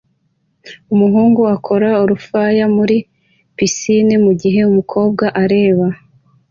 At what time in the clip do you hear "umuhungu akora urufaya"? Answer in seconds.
0.93-2.65